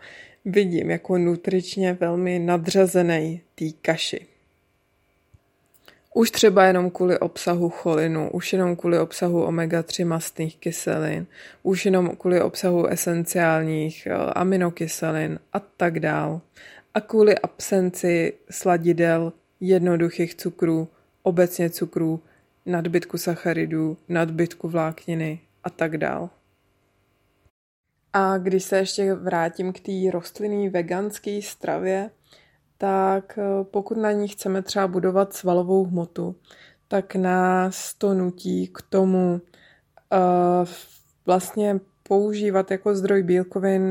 vidím 0.46 0.90
jako 0.90 1.18
nutričně 1.18 1.94
velmi 1.94 2.40
nadřazený 2.40 3.42
té 3.56 3.66
kaši. 3.82 4.28
Už 6.14 6.32
třeba 6.32 6.66
jenom 6.66 6.90
kvůli 6.90 7.20
obsahu 7.20 7.70
cholinu, 7.70 8.30
už 8.32 8.54
jenom 8.54 8.76
kvůli 8.76 9.00
obsahu 9.00 9.46
omega-3 9.46 10.06
mastných 10.06 10.58
kyselin, 10.58 11.28
už 11.64 11.86
jenom 11.86 12.16
kvůli 12.16 12.42
obsahu 12.42 12.88
esenciálních 12.88 14.08
eh, 14.08 14.14
aminokyselin 14.14 15.40
a 15.54 15.60
tak 15.60 16.00
dál. 16.00 16.42
A 16.94 17.02
kvůli 17.02 17.38
absenci 17.38 18.34
sladidel, 18.52 19.34
jednoduchých 19.60 20.36
cukrů, 20.36 20.88
obecně 21.24 21.70
cukrů, 21.70 22.20
nadbytku 22.66 23.18
sacharidů, 23.18 23.98
nadbytku 24.10 24.70
vlákniny 24.70 25.40
a 25.64 25.70
tak 25.70 25.98
dál. 25.98 26.30
A 28.14 28.38
když 28.38 28.64
se 28.64 28.78
ještě 28.78 29.14
vrátím 29.14 29.74
k 29.74 29.80
té 29.80 30.12
rostlinné 30.12 30.70
veganské 30.70 31.40
stravě, 31.42 32.10
tak 32.78 33.38
eh, 33.38 33.64
pokud 33.64 33.98
na 33.98 34.12
ní 34.12 34.28
chceme 34.28 34.62
třeba 34.62 34.88
budovat 34.88 35.34
svalovou 35.34 35.86
hmotu, 35.86 36.36
tak 36.88 37.16
nás 37.16 37.94
to 37.94 38.14
nutí 38.14 38.68
k 38.68 38.82
tomu 38.90 39.42
uh, 40.12 40.68
vlastně 41.26 41.80
používat 42.04 42.72
jako 42.72 42.96
zdroj 42.96 43.24
bílkovin 43.24 43.84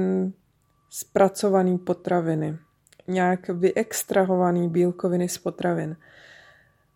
zpracovaný 0.91 1.79
potraviny. 1.79 2.59
Nějak 3.09 3.49
vyextrahovaný 3.49 4.69
bílkoviny 4.69 5.29
z 5.29 5.39
potravin. 5.39 5.97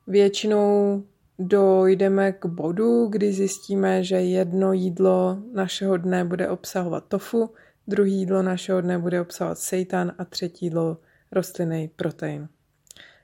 Většinou 0.06 1.02
dojdeme 1.38 2.32
k 2.32 2.46
bodu, 2.46 3.06
kdy 3.06 3.32
zjistíme, 3.32 4.04
že 4.04 4.16
jedno 4.16 4.72
jídlo 4.72 5.38
našeho 5.52 5.96
dne 5.96 6.24
bude 6.24 6.48
obsahovat 6.48 7.04
tofu, 7.08 7.50
druhý 7.86 8.12
jídlo 8.18 8.42
našeho 8.42 8.80
dne 8.80 8.98
bude 8.98 9.20
obsahovat 9.20 9.58
seitan 9.58 10.12
a 10.18 10.24
třetí 10.24 10.66
jídlo 10.66 10.96
rostlinný 11.32 11.88
protein. 11.88 12.48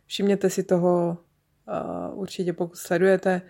Všimněte 0.06 0.50
si 0.50 0.62
toho 0.62 1.18
uh, 1.68 2.18
určitě, 2.18 2.52
pokud 2.52 2.76
sledujete 2.76 3.42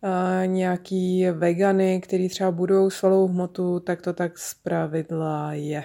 uh, 0.00 0.46
nějaký 0.46 1.26
vegany, 1.30 2.00
který 2.00 2.28
třeba 2.28 2.50
budou 2.50 2.90
svalovou 2.90 3.28
hmotu, 3.28 3.80
tak 3.80 4.02
to 4.02 4.12
tak 4.12 4.38
zpravidla 4.38 5.52
je. 5.52 5.84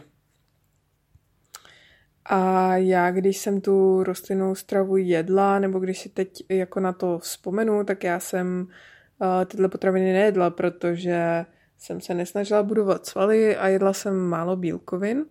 A 2.31 2.75
já, 2.75 3.11
když 3.11 3.37
jsem 3.37 3.61
tu 3.61 4.03
rostlinnou 4.03 4.55
stravu 4.55 4.97
jedla, 4.97 5.59
nebo 5.59 5.79
když 5.79 5.99
si 5.99 6.09
teď 6.09 6.43
jako 6.49 6.79
na 6.79 6.93
to 6.93 7.19
vzpomenu, 7.19 7.83
tak 7.83 8.03
já 8.03 8.19
jsem 8.19 8.67
uh, 9.19 9.45
tyhle 9.45 9.69
potraviny 9.69 10.13
nejedla, 10.13 10.49
protože 10.49 11.45
jsem 11.77 12.01
se 12.01 12.13
nesnažila 12.13 12.63
budovat 12.63 13.05
svaly 13.05 13.57
a 13.57 13.67
jedla 13.67 13.93
jsem 13.93 14.15
málo 14.17 14.55
bílkovin. 14.55 15.25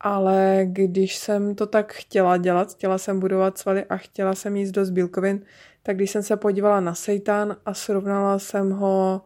Ale 0.00 0.60
když 0.64 1.16
jsem 1.16 1.54
to 1.54 1.66
tak 1.66 1.92
chtěla 1.92 2.36
dělat, 2.36 2.72
chtěla 2.72 2.98
jsem 2.98 3.20
budovat 3.20 3.58
svaly 3.58 3.84
a 3.84 3.96
chtěla 3.96 4.34
jsem 4.34 4.56
jíst 4.56 4.70
dost 4.70 4.90
bílkovin, 4.90 5.44
tak 5.82 5.96
když 5.96 6.10
jsem 6.10 6.22
se 6.22 6.36
podívala 6.36 6.80
na 6.80 6.94
seitan 6.94 7.56
a 7.66 7.74
srovnala 7.74 8.38
jsem 8.38 8.70
ho 8.70 9.22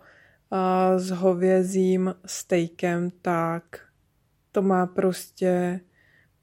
uh, 0.50 0.98
s 0.98 1.10
hovězím 1.10 2.14
stejkem, 2.26 3.10
tak 3.22 3.62
to 4.52 4.62
má 4.62 4.86
prostě 4.86 5.80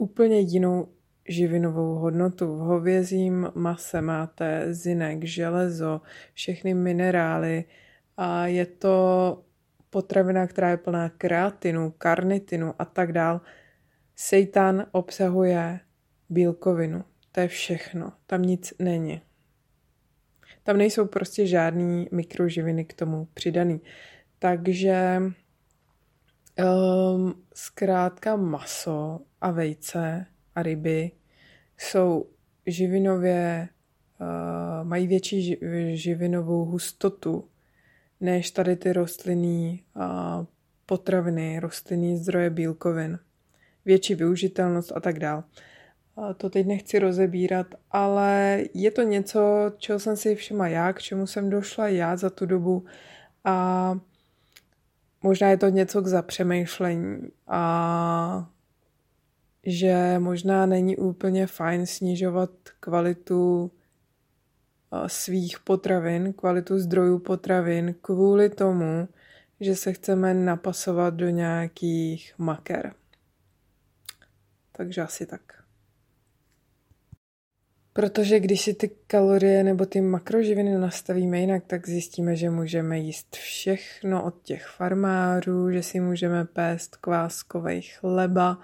úplně 0.03 0.39
jinou 0.39 0.87
živinovou 1.29 1.95
hodnotu. 1.95 2.55
V 2.55 2.59
hovězím 2.59 3.51
mase 3.55 4.01
máte 4.01 4.73
zinek, 4.73 5.23
železo, 5.23 6.01
všechny 6.33 6.73
minerály 6.73 7.63
a 8.17 8.47
je 8.47 8.65
to 8.65 9.43
potravina, 9.89 10.47
která 10.47 10.69
je 10.69 10.77
plná 10.77 11.09
kreatinu, 11.09 11.93
karnitinu 11.97 12.73
a 12.79 12.85
tak 12.85 13.11
dál. 13.11 13.41
Seitan 14.15 14.85
obsahuje 14.91 15.79
bílkovinu. 16.29 17.03
To 17.31 17.39
je 17.39 17.47
všechno. 17.47 18.13
Tam 18.27 18.41
nic 18.41 18.73
není. 18.79 19.21
Tam 20.63 20.77
nejsou 20.77 21.05
prostě 21.05 21.47
žádný 21.47 22.07
mikroživiny 22.11 22.85
k 22.85 22.93
tomu 22.93 23.27
přidaný. 23.33 23.81
Takže 24.39 25.21
um, 26.59 27.33
zkrátka 27.53 28.35
maso 28.35 29.19
a 29.41 29.51
vejce 29.51 30.25
a 30.55 30.63
ryby 30.63 31.11
jsou 31.77 32.25
živinově, 32.67 33.69
uh, 34.21 34.87
mají 34.87 35.07
větší 35.07 35.41
ži, 35.41 35.59
živinovou 35.97 36.65
hustotu 36.65 37.47
než 38.21 38.51
tady 38.51 38.75
ty 38.75 38.93
rostlinný 38.93 39.83
uh, 39.95 40.45
potraviny, 40.85 41.59
rostlinný 41.59 42.17
zdroje 42.17 42.49
bílkovin. 42.49 43.19
Větší 43.85 44.15
využitelnost 44.15 44.91
a 44.95 44.99
tak 44.99 45.19
dál. 45.19 45.43
Uh, 46.15 46.33
to 46.33 46.49
teď 46.49 46.67
nechci 46.67 46.99
rozebírat, 46.99 47.67
ale 47.91 48.63
je 48.73 48.91
to 48.91 49.01
něco, 49.01 49.71
čeho 49.77 49.99
jsem 49.99 50.17
si 50.17 50.35
všimla 50.35 50.67
já, 50.67 50.93
k 50.93 51.01
čemu 51.01 51.27
jsem 51.27 51.49
došla 51.49 51.87
já 51.87 52.17
za 52.17 52.29
tu 52.29 52.45
dobu 52.45 52.85
a 53.43 53.97
možná 55.23 55.49
je 55.49 55.57
to 55.57 55.69
něco 55.69 56.01
k 56.01 56.07
zapřemýšlení 56.07 57.31
a 57.47 58.49
že 59.65 60.15
možná 60.19 60.65
není 60.65 60.97
úplně 60.97 61.47
fajn 61.47 61.85
snižovat 61.85 62.49
kvalitu 62.79 63.71
svých 65.07 65.59
potravin, 65.59 66.33
kvalitu 66.33 66.79
zdrojů 66.79 67.19
potravin 67.19 67.95
kvůli 68.01 68.49
tomu, 68.49 69.07
že 69.59 69.75
se 69.75 69.93
chceme 69.93 70.33
napasovat 70.33 71.13
do 71.13 71.29
nějakých 71.29 72.33
maker. 72.37 72.93
Takže 74.71 75.01
asi 75.01 75.25
tak. 75.25 75.62
Protože 77.93 78.39
když 78.39 78.61
si 78.61 78.73
ty 78.73 78.91
kalorie 79.07 79.63
nebo 79.63 79.85
ty 79.85 80.01
makroživiny 80.01 80.77
nastavíme 80.77 81.39
jinak, 81.39 81.63
tak 81.67 81.87
zjistíme, 81.87 82.35
že 82.35 82.49
můžeme 82.49 82.99
jíst 82.99 83.35
všechno 83.35 84.23
od 84.23 84.41
těch 84.43 84.67
farmářů, 84.67 85.71
že 85.71 85.83
si 85.83 85.99
můžeme 85.99 86.45
pést 86.45 86.95
kváskovej 86.95 87.81
chleba, 87.81 88.59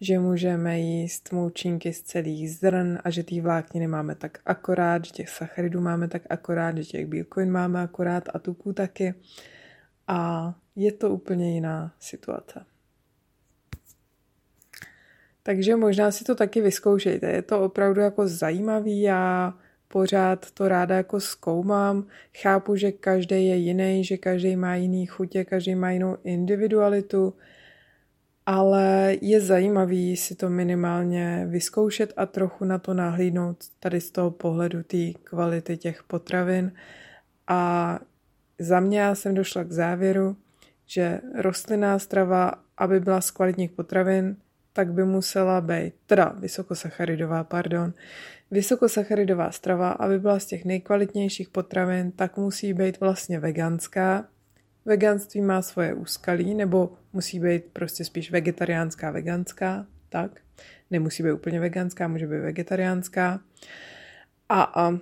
že 0.00 0.18
můžeme 0.18 0.80
jíst 0.80 1.32
moučinky 1.32 1.92
z 1.92 2.02
celých 2.02 2.50
zrn 2.50 2.98
a 3.04 3.10
že 3.10 3.22
ty 3.22 3.40
vlákniny 3.40 3.86
máme 3.86 4.14
tak 4.14 4.38
akorát, 4.46 5.04
že 5.04 5.10
těch 5.10 5.28
sacharidů 5.28 5.80
máme 5.80 6.08
tak 6.08 6.22
akorát, 6.30 6.76
že 6.76 6.84
těch 6.84 7.06
bílkovin 7.06 7.50
máme 7.50 7.82
akorát 7.82 8.28
a 8.34 8.38
tuků 8.38 8.72
taky. 8.72 9.14
A 10.08 10.54
je 10.76 10.92
to 10.92 11.10
úplně 11.10 11.54
jiná 11.54 11.94
situace. 11.98 12.71
Takže 15.42 15.76
možná 15.76 16.10
si 16.10 16.24
to 16.24 16.34
taky 16.34 16.60
vyzkoušejte. 16.60 17.30
Je 17.30 17.42
to 17.42 17.62
opravdu 17.62 18.00
jako 18.00 18.28
zajímavý. 18.28 19.00
Já 19.00 19.54
pořád 19.88 20.50
to 20.50 20.68
ráda 20.68 20.96
jako 20.96 21.20
zkoumám. 21.20 22.06
Chápu, 22.42 22.76
že 22.76 22.92
každý 22.92 23.46
je 23.46 23.56
jiný, 23.56 24.04
že 24.04 24.16
každý 24.16 24.56
má 24.56 24.74
jiný 24.74 25.06
chutě, 25.06 25.44
každý 25.44 25.74
má 25.74 25.90
jinou 25.90 26.16
individualitu 26.24 27.34
ale 28.46 29.16
je 29.20 29.40
zajímavý 29.40 30.16
si 30.16 30.34
to 30.34 30.50
minimálně 30.50 31.46
vyzkoušet 31.48 32.12
a 32.16 32.26
trochu 32.26 32.64
na 32.64 32.78
to 32.78 32.94
nahlídnout 32.94 33.56
tady 33.80 34.00
z 34.00 34.10
toho 34.10 34.30
pohledu 34.30 34.82
té 34.82 35.12
kvality 35.24 35.76
těch 35.76 36.02
potravin. 36.02 36.72
A 37.46 37.98
za 38.58 38.80
mě 38.80 39.00
já 39.00 39.14
jsem 39.14 39.34
došla 39.34 39.64
k 39.64 39.72
závěru, 39.72 40.36
že 40.86 41.20
rostlinná 41.34 41.98
strava, 41.98 42.52
aby 42.76 43.00
byla 43.00 43.20
z 43.20 43.30
kvalitních 43.30 43.70
potravin, 43.70 44.36
tak 44.72 44.92
by 44.92 45.04
musela 45.04 45.60
být, 45.60 45.94
teda 46.06 46.34
vysokosacharidová, 46.38 47.44
pardon, 47.44 47.94
vysokosacharidová 48.50 49.50
strava, 49.50 49.90
aby 49.90 50.18
byla 50.18 50.38
z 50.38 50.46
těch 50.46 50.64
nejkvalitnějších 50.64 51.48
potravin, 51.48 52.12
tak 52.12 52.36
musí 52.36 52.74
být 52.74 53.00
vlastně 53.00 53.40
veganská, 53.40 54.24
Veganství 54.84 55.40
má 55.40 55.62
svoje 55.62 55.94
úskalí, 55.94 56.54
nebo 56.54 56.92
musí 57.12 57.40
být 57.40 57.64
prostě 57.72 58.04
spíš 58.04 58.30
vegetariánská, 58.30 59.10
veganská, 59.10 59.86
tak. 60.08 60.40
Nemusí 60.90 61.22
být 61.22 61.32
úplně 61.32 61.60
veganská, 61.60 62.08
může 62.08 62.26
být 62.26 62.38
vegetariánská. 62.38 63.40
A, 64.48 64.62
a 64.62 64.98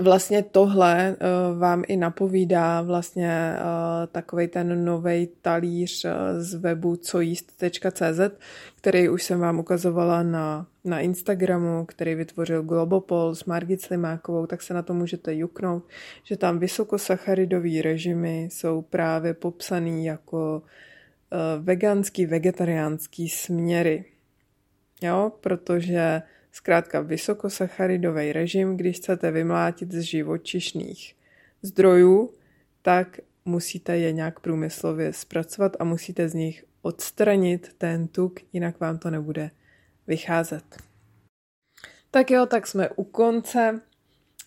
vlastně 0.00 0.42
tohle 0.42 1.16
uh, 1.16 1.58
vám 1.58 1.82
i 1.88 1.96
napovídá 1.96 2.82
vlastně 2.82 3.54
uh, 3.56 4.06
takový 4.12 4.48
ten 4.48 4.84
nový 4.84 5.28
talíř 5.42 6.04
uh, 6.04 6.10
z 6.38 6.54
webu 6.54 6.96
cojíst.cz, 6.96 8.20
který 8.76 9.08
už 9.08 9.22
jsem 9.22 9.40
vám 9.40 9.58
ukazovala 9.58 10.22
na, 10.22 10.66
na 10.84 11.00
Instagramu, 11.00 11.84
který 11.84 12.14
vytvořil 12.14 12.62
Globopol 12.62 13.34
s 13.34 13.44
Margit 13.44 13.82
Slimákovou, 13.82 14.46
tak 14.46 14.62
se 14.62 14.74
na 14.74 14.82
to 14.82 14.94
můžete 14.94 15.34
juknout, 15.34 15.84
že 16.24 16.36
tam 16.36 16.58
vysokosacharidový 16.58 17.82
režimy 17.82 18.48
jsou 18.52 18.82
právě 18.82 19.34
popsaný 19.34 20.04
jako 20.04 20.62
veganský, 21.58 22.26
vegetariánský 22.26 23.28
směry. 23.28 24.04
Jo, 25.02 25.32
protože 25.40 26.22
Zkrátka 26.52 27.00
vysokosacharidový 27.00 28.32
režim, 28.32 28.76
když 28.76 28.96
chcete 28.96 29.30
vymlátit 29.30 29.92
z 29.92 30.00
živočišných 30.00 31.16
zdrojů, 31.62 32.30
tak 32.82 33.20
musíte 33.44 33.98
je 33.98 34.12
nějak 34.12 34.40
průmyslově 34.40 35.12
zpracovat 35.12 35.76
a 35.80 35.84
musíte 35.84 36.28
z 36.28 36.34
nich 36.34 36.64
odstranit 36.82 37.74
ten 37.78 38.08
tuk, 38.08 38.40
jinak 38.52 38.80
vám 38.80 38.98
to 38.98 39.10
nebude 39.10 39.50
vycházet. 40.06 40.64
Tak 42.10 42.30
jo, 42.30 42.46
tak 42.46 42.66
jsme 42.66 42.88
u 42.88 43.04
konce. 43.04 43.80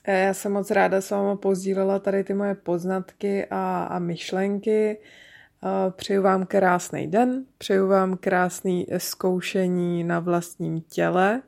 Eh, 0.04 0.20
já 0.20 0.34
jsem 0.34 0.52
moc 0.52 0.72
ráda 0.72 1.02
s 1.02 1.12
váma 1.12 1.36
pozdílela 1.36 2.00
tady 2.00 2.24
ty 2.24 2.34
moje 2.34 2.56
poznatky 2.56 3.46
a, 3.50 3.84
a 3.84 4.00
myšlenky. 4.00 4.98
Eh, 4.98 5.92
přeju 5.92 6.22
vám 6.22 6.46
krásný 6.46 7.08
den, 7.08 7.46
přeju 7.58 7.88
vám 7.88 8.18
krásný 8.18 8.88
zkoušení 8.98 10.04
na 10.04 10.20
vlastním 10.20 10.82
těle 10.82 11.42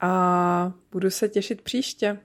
a 0.00 0.72
budu 0.92 1.10
se 1.10 1.28
těšit 1.28 1.62
příště. 1.62 2.18